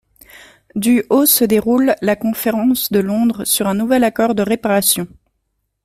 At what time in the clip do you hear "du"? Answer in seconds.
0.73-1.03